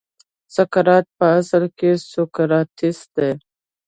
[0.55, 3.31] سقراط په اصل کې سوکراتیس دی.